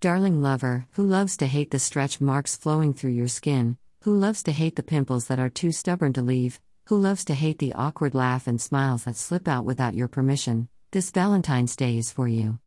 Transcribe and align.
Darling 0.00 0.40
lover, 0.40 0.86
who 0.92 1.04
loves 1.04 1.36
to 1.38 1.46
hate 1.46 1.72
the 1.72 1.80
stretch 1.80 2.20
marks 2.20 2.54
flowing 2.54 2.94
through 2.94 3.10
your 3.10 3.26
skin, 3.26 3.76
who 4.02 4.16
loves 4.16 4.44
to 4.44 4.52
hate 4.52 4.76
the 4.76 4.82
pimples 4.84 5.26
that 5.26 5.40
are 5.40 5.48
too 5.48 5.72
stubborn 5.72 6.12
to 6.12 6.22
leave, 6.22 6.60
who 6.86 6.96
loves 6.96 7.24
to 7.24 7.34
hate 7.34 7.58
the 7.58 7.72
awkward 7.72 8.14
laugh 8.14 8.46
and 8.46 8.60
smiles 8.60 9.04
that 9.04 9.16
slip 9.16 9.48
out 9.48 9.64
without 9.64 9.96
your 9.96 10.06
permission, 10.06 10.68
this 10.92 11.10
Valentine's 11.10 11.74
Day 11.74 11.98
is 11.98 12.12
for 12.12 12.28
you. 12.28 12.60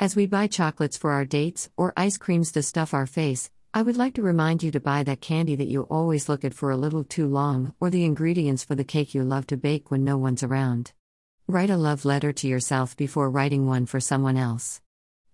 As 0.00 0.16
we 0.16 0.26
buy 0.26 0.48
chocolates 0.48 0.96
for 0.96 1.12
our 1.12 1.24
dates 1.24 1.70
or 1.76 1.92
ice 1.96 2.16
creams 2.16 2.50
to 2.50 2.64
stuff 2.64 2.92
our 2.92 3.06
face, 3.06 3.48
I 3.72 3.82
would 3.82 3.96
like 3.96 4.14
to 4.14 4.22
remind 4.22 4.64
you 4.64 4.72
to 4.72 4.80
buy 4.80 5.04
that 5.04 5.20
candy 5.20 5.54
that 5.54 5.68
you 5.68 5.82
always 5.82 6.28
look 6.28 6.44
at 6.44 6.52
for 6.52 6.72
a 6.72 6.76
little 6.76 7.04
too 7.04 7.28
long, 7.28 7.74
or 7.78 7.90
the 7.90 8.04
ingredients 8.04 8.64
for 8.64 8.74
the 8.74 8.82
cake 8.82 9.14
you 9.14 9.22
love 9.22 9.46
to 9.46 9.56
bake 9.56 9.92
when 9.92 10.02
no 10.02 10.18
one's 10.18 10.42
around. 10.42 10.90
Write 11.46 11.70
a 11.70 11.76
love 11.76 12.04
letter 12.04 12.32
to 12.32 12.48
yourself 12.48 12.96
before 12.96 13.30
writing 13.30 13.68
one 13.68 13.86
for 13.86 14.00
someone 14.00 14.36
else. 14.36 14.80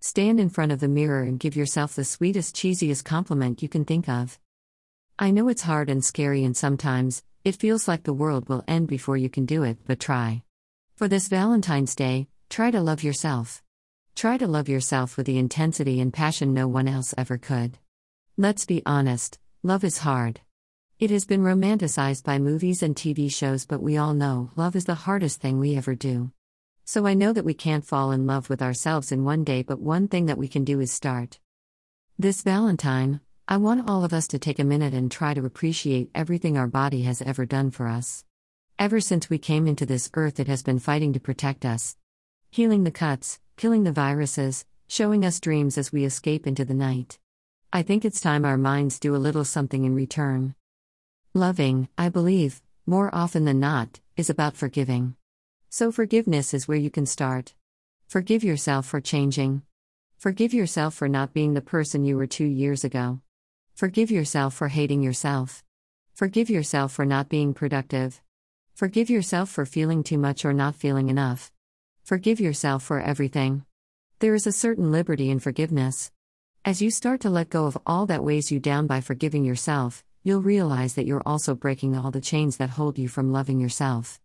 Stand 0.01 0.39
in 0.39 0.49
front 0.49 0.71
of 0.71 0.79
the 0.79 0.87
mirror 0.87 1.23
and 1.23 1.41
give 1.41 1.57
yourself 1.57 1.96
the 1.96 2.05
sweetest, 2.05 2.55
cheesiest 2.55 3.05
compliment 3.05 3.62
you 3.62 3.69
can 3.69 3.84
think 3.84 4.09
of. 4.09 4.39
I 5.19 5.33
know 5.33 5.48
it's 5.48 5.62
hard 5.62 5.91
and 5.91 6.05
scary, 6.05 6.45
and 6.45 6.56
sometimes 6.56 7.25
it 7.45 7.56
feels 7.56 7.89
like 7.89 8.05
the 8.05 8.12
world 8.12 8.48
will 8.48 8.62
end 8.69 8.87
before 8.87 9.16
you 9.16 9.29
can 9.29 9.45
do 9.45 9.65
it, 9.65 9.79
but 9.87 9.98
try. 9.98 10.45
For 10.95 11.09
this 11.09 11.27
Valentine's 11.27 11.97
Day, 11.97 12.29
try 12.48 12.70
to 12.70 12.80
love 12.80 13.03
yourself. 13.03 13.61
Try 14.15 14.39
to 14.39 14.47
love 14.47 14.69
yourself 14.69 15.16
with 15.16 15.27
the 15.27 15.39
intensity 15.39 16.01
and 16.01 16.12
passion 16.12 16.55
no 16.55 16.69
one 16.69 16.87
else 16.87 17.12
ever 17.19 17.37
could. 17.37 17.78
Let's 18.37 18.67
be 18.67 18.83
honest, 18.87 19.41
love 19.65 19.83
is 19.83 19.98
hard. 19.98 20.41
It 21.01 21.11
has 21.11 21.25
been 21.25 21.42
romanticized 21.42 22.23
by 22.23 22.39
movies 22.39 22.84
and 22.84 22.95
TV 22.95 23.33
shows, 23.33 23.67
but 23.67 23.83
we 23.83 23.97
all 23.97 24.15
know 24.15 24.51
love 24.55 24.77
is 24.77 24.84
the 24.84 24.95
hardest 24.95 25.41
thing 25.41 25.59
we 25.59 25.77
ever 25.77 25.97
do. 25.97 26.30
So 26.91 27.05
I 27.05 27.12
know 27.12 27.34
that 27.34 27.45
we 27.45 27.52
can't 27.52 27.84
fall 27.84 28.12
in 28.12 28.27
love 28.27 28.48
with 28.48 28.62
ourselves 28.62 29.12
in 29.12 29.23
one 29.23 29.45
day, 29.45 29.62
but 29.62 29.78
one 29.78 30.09
thing 30.09 30.24
that 30.24 30.38
we 30.38 30.48
can 30.48 30.65
do 30.65 30.80
is 30.80 30.91
start. 30.91 31.38
This 32.19 32.41
Valentine, 32.41 33.20
I 33.47 33.59
want 33.59 33.91
all 33.91 34.05
of 34.05 34.14
us 34.14 34.27
to 34.28 34.38
take 34.38 34.59
a 34.59 34.64
minute 34.64 34.95
and 34.95 35.12
try 35.12 35.34
to 35.34 35.44
appreciate 35.44 36.11
everything 36.14 36.56
our 36.56 36.66
body 36.66 37.03
has 37.03 37.20
ever 37.20 37.44
done 37.44 37.70
for 37.72 37.89
us. 37.89 38.25
Ever 38.78 39.00
since 39.00 39.28
we 39.28 39.36
came 39.36 39.66
into 39.66 39.84
this 39.84 40.09
earth, 40.14 40.41
it 40.41 40.48
has 40.48 40.62
been 40.62 40.78
fighting 40.78 41.12
to 41.12 41.20
protect 41.20 41.66
us. 41.66 41.94
Healing 42.50 42.84
the 42.84 42.91
cuts, 42.91 43.39
killing 43.59 43.84
the 43.84 43.92
viruses, 43.92 44.64
showing 44.86 45.27
us 45.27 45.41
dreams 45.41 45.77
as 45.77 45.92
we 45.92 46.06
escape 46.06 46.47
into 46.47 46.64
the 46.64 46.72
night. 46.72 47.19
I 47.70 47.83
think 47.83 48.06
it's 48.06 48.22
time 48.22 48.47
our 48.47 48.56
minds 48.56 48.98
do 48.98 49.14
a 49.14 49.20
little 49.20 49.44
something 49.44 49.84
in 49.84 49.94
return. 49.94 50.55
Loving, 51.34 51.91
I 51.98 52.09
believe, 52.09 52.62
more 52.86 53.14
often 53.14 53.44
than 53.44 53.61
not, 53.61 54.00
is 54.16 54.31
about 54.31 54.56
forgiving. 54.56 55.16
So, 55.70 55.92
forgiveness 55.92 56.55
is 56.55 56.66
where 56.66 56.78
you 56.78 56.91
can 56.91 57.05
start. 57.05 57.52
Forgive 58.06 58.42
yourself 58.42 58.86
for 58.86 59.02
changing. 59.02 59.61
Forgive 60.16 60.55
yourself 60.55 60.94
for 60.94 61.08
not 61.08 61.34
being 61.34 61.52
the 61.52 61.60
person 61.60 62.06
you 62.06 62.16
were 62.16 62.27
two 62.27 62.47
years 62.47 62.84
ago. 62.84 63.20
Forgive 63.75 64.10
yourself 64.10 64.55
for 64.55 64.69
hating 64.69 65.02
yourself. 65.02 65.62
Forgive 66.14 66.48
yourself 66.48 66.92
for 66.92 67.05
not 67.05 67.28
being 67.28 67.52
productive. 67.52 68.22
Forgive 68.75 69.10
yourself 69.10 69.50
for 69.50 69.66
feeling 69.66 70.02
too 70.02 70.16
much 70.16 70.42
or 70.47 70.55
not 70.55 70.75
feeling 70.75 71.10
enough. 71.10 71.52
Forgive 72.03 72.41
yourself 72.41 72.82
for 72.82 73.00
everything. 73.00 73.66
There 74.20 74.34
is 74.34 74.47
a 74.47 74.53
certain 74.53 74.91
liberty 74.91 75.30
in 75.30 75.38
forgiveness. 75.38 76.10
As 76.64 76.80
you 76.80 76.91
start 76.91 77.20
to 77.20 77.30
let 77.30 77.50
go 77.50 77.66
of 77.66 77.77
all 77.84 78.06
that 78.06 78.25
weighs 78.25 78.50
you 78.50 78.58
down 78.58 78.86
by 78.86 79.03
forgiving 79.03 79.44
yourself, 79.44 80.03
you'll 80.22 80.41
realize 80.41 80.94
that 80.94 81.06
you're 81.06 81.22
also 81.27 81.55
breaking 81.55 81.94
all 81.94 82.10
the 82.10 82.22
chains 82.22 82.56
that 82.56 82.70
hold 82.70 82.98
you 82.98 83.06
from 83.06 83.32
loving 83.32 83.60
yourself. 83.60 84.19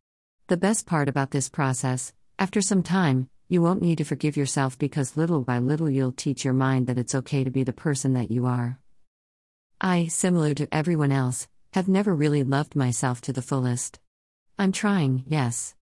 The 0.48 0.58
best 0.58 0.86
part 0.86 1.08
about 1.08 1.32
this 1.32 1.48
process, 1.48 2.12
after 2.38 2.60
some 2.60 2.84
time, 2.84 3.30
you 3.48 3.62
won't 3.62 3.82
need 3.82 4.00
to 4.00 4.04
forgive 4.04 4.36
yourself 4.36 4.78
because 4.78 5.16
little 5.16 5.42
by 5.42 5.60
little 5.60 5.90
you'll 5.90 6.12
teach 6.12 6.44
your 6.44 6.54
mind 6.54 6.88
that 6.88 6.98
it's 6.98 7.16
okay 7.16 7.46
to 7.46 7.50
be 7.50 7.64
the 7.64 7.72
person 7.72 8.14
that 8.16 8.30
you 8.30 8.46
are. 8.46 8.78
I, 9.80 10.08
similar 10.08 10.54
to 10.56 10.68
everyone 10.70 11.14
else, 11.14 11.48
have 11.72 11.88
never 11.88 12.14
really 12.14 12.44
loved 12.44 12.76
myself 12.76 13.22
to 13.22 13.32
the 13.32 13.42
fullest. 13.42 14.02
I'm 14.60 14.74
trying, 14.74 15.24
yes. 15.28 15.76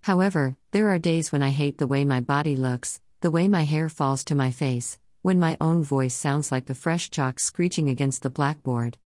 However, 0.00 0.56
there 0.70 0.88
are 0.88 0.98
days 0.98 1.30
when 1.30 1.42
I 1.42 1.50
hate 1.50 1.76
the 1.76 1.86
way 1.86 2.06
my 2.06 2.20
body 2.20 2.56
looks, 2.56 3.02
the 3.20 3.30
way 3.30 3.48
my 3.48 3.64
hair 3.64 3.90
falls 3.90 4.24
to 4.24 4.34
my 4.34 4.50
face, 4.50 4.98
when 5.20 5.38
my 5.38 5.58
own 5.60 5.84
voice 5.84 6.14
sounds 6.14 6.50
like 6.50 6.64
the 6.64 6.74
fresh 6.74 7.10
chalk 7.10 7.38
screeching 7.38 7.90
against 7.90 8.22
the 8.22 8.30
blackboard. 8.30 8.96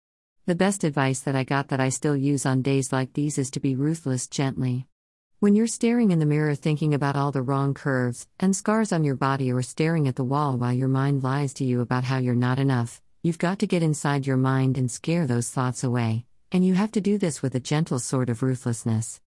The 0.46 0.54
best 0.54 0.84
advice 0.84 1.18
that 1.20 1.34
I 1.34 1.42
got 1.42 1.66
that 1.68 1.80
I 1.80 1.88
still 1.88 2.16
use 2.16 2.46
on 2.46 2.62
days 2.62 2.92
like 2.92 3.14
these 3.14 3.38
is 3.38 3.50
to 3.52 3.60
be 3.60 3.74
ruthless 3.74 4.28
gently. 4.28 4.86
When 5.40 5.54
you're 5.54 5.68
staring 5.68 6.10
in 6.10 6.18
the 6.18 6.26
mirror 6.26 6.54
thinking 6.54 6.92
about 6.92 7.16
all 7.16 7.32
the 7.32 7.40
wrong 7.40 7.72
curves 7.72 8.26
and 8.38 8.54
scars 8.54 8.92
on 8.92 9.04
your 9.04 9.14
body 9.14 9.50
or 9.50 9.62
staring 9.62 10.06
at 10.06 10.16
the 10.16 10.22
wall 10.22 10.58
while 10.58 10.74
your 10.74 10.86
mind 10.86 11.22
lies 11.22 11.54
to 11.54 11.64
you 11.64 11.80
about 11.80 12.04
how 12.04 12.18
you're 12.18 12.34
not 12.34 12.58
enough, 12.58 13.00
you've 13.22 13.38
got 13.38 13.58
to 13.60 13.66
get 13.66 13.82
inside 13.82 14.26
your 14.26 14.36
mind 14.36 14.76
and 14.76 14.90
scare 14.90 15.26
those 15.26 15.48
thoughts 15.48 15.82
away, 15.82 16.26
and 16.52 16.62
you 16.62 16.74
have 16.74 16.92
to 16.92 17.00
do 17.00 17.16
this 17.16 17.40
with 17.40 17.54
a 17.54 17.58
gentle 17.58 17.98
sort 17.98 18.28
of 18.28 18.42
ruthlessness. 18.42 19.22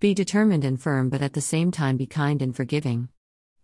Be 0.00 0.14
determined 0.14 0.64
and 0.64 0.80
firm, 0.80 1.10
but 1.10 1.20
at 1.20 1.34
the 1.34 1.42
same 1.42 1.70
time 1.70 1.98
be 1.98 2.06
kind 2.06 2.40
and 2.40 2.56
forgiving. 2.56 3.10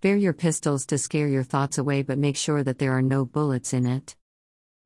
Bear 0.02 0.16
your 0.16 0.34
pistols 0.34 0.84
to 0.84 0.98
scare 0.98 1.28
your 1.28 1.42
thoughts 1.42 1.78
away, 1.78 2.02
but 2.02 2.18
make 2.18 2.36
sure 2.36 2.62
that 2.62 2.78
there 2.78 2.92
are 2.92 3.00
no 3.00 3.24
bullets 3.24 3.72
in 3.72 3.86
it. 3.86 4.14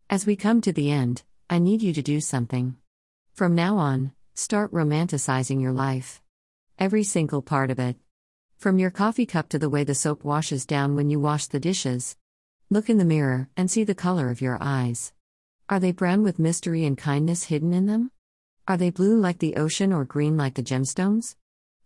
As 0.08 0.24
we 0.24 0.36
come 0.36 0.60
to 0.60 0.72
the 0.72 0.92
end, 0.92 1.24
I 1.50 1.58
need 1.58 1.82
you 1.82 1.92
to 1.94 2.00
do 2.00 2.20
something. 2.20 2.76
From 3.34 3.56
now 3.56 3.76
on, 3.78 4.12
start 4.36 4.70
romanticizing 4.70 5.60
your 5.60 5.72
life. 5.72 6.22
Every 6.80 7.02
single 7.02 7.42
part 7.42 7.72
of 7.72 7.80
it. 7.80 7.96
From 8.56 8.78
your 8.78 8.92
coffee 8.92 9.26
cup 9.26 9.48
to 9.48 9.58
the 9.58 9.68
way 9.68 9.82
the 9.82 9.96
soap 9.96 10.22
washes 10.22 10.64
down 10.64 10.94
when 10.94 11.10
you 11.10 11.18
wash 11.18 11.48
the 11.48 11.58
dishes. 11.58 12.16
Look 12.70 12.88
in 12.88 12.98
the 12.98 13.04
mirror 13.04 13.48
and 13.56 13.68
see 13.68 13.82
the 13.82 13.96
color 13.96 14.30
of 14.30 14.40
your 14.40 14.58
eyes. 14.60 15.12
Are 15.68 15.80
they 15.80 15.90
brown 15.90 16.22
with 16.22 16.38
mystery 16.38 16.84
and 16.84 16.96
kindness 16.96 17.44
hidden 17.44 17.74
in 17.74 17.86
them? 17.86 18.12
Are 18.68 18.76
they 18.76 18.90
blue 18.90 19.18
like 19.18 19.40
the 19.40 19.56
ocean 19.56 19.92
or 19.92 20.04
green 20.04 20.36
like 20.36 20.54
the 20.54 20.62
gemstones? 20.62 21.34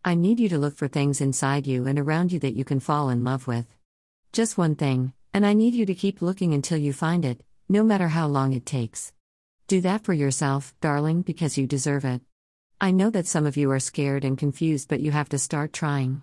I 0.04 0.14
need 0.14 0.38
you 0.38 0.50
to 0.50 0.58
look 0.58 0.76
for 0.76 0.88
things 0.88 1.22
inside 1.22 1.66
you 1.66 1.86
and 1.86 1.98
around 1.98 2.30
you 2.30 2.38
that 2.40 2.54
you 2.54 2.64
can 2.66 2.78
fall 2.78 3.08
in 3.08 3.24
love 3.24 3.46
with. 3.46 3.64
Just 4.30 4.58
one 4.58 4.74
thing, 4.74 5.14
and 5.32 5.46
I 5.46 5.54
need 5.54 5.72
you 5.72 5.86
to 5.86 5.94
keep 5.94 6.20
looking 6.20 6.52
until 6.52 6.76
you 6.76 6.92
find 6.92 7.24
it, 7.24 7.42
no 7.66 7.82
matter 7.82 8.08
how 8.08 8.26
long 8.26 8.52
it 8.52 8.66
takes. 8.66 9.14
Do 9.68 9.80
that 9.80 10.04
for 10.04 10.12
yourself, 10.12 10.74
darling, 10.82 11.22
because 11.22 11.56
you 11.56 11.66
deserve 11.66 12.04
it. 12.04 12.20
I 12.82 12.90
know 12.90 13.10
that 13.10 13.28
some 13.28 13.46
of 13.46 13.56
you 13.56 13.70
are 13.70 13.78
scared 13.78 14.24
and 14.24 14.36
confused, 14.36 14.88
but 14.88 14.98
you 14.98 15.12
have 15.12 15.28
to 15.28 15.38
start 15.38 15.72
trying. 15.72 16.22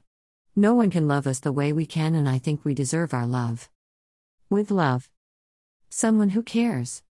No 0.57 0.73
one 0.73 0.89
can 0.89 1.07
love 1.07 1.25
us 1.25 1.39
the 1.39 1.53
way 1.53 1.71
we 1.71 1.85
can, 1.85 2.15
and 2.15 2.27
I 2.27 2.37
think 2.37 2.65
we 2.65 2.73
deserve 2.73 3.13
our 3.13 3.25
love. 3.25 3.69
With 4.49 4.69
love. 4.69 5.07
Someone 5.89 6.31
who 6.31 6.43
cares. 6.43 7.01